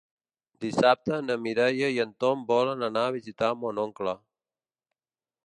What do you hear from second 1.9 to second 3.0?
i en Tom volen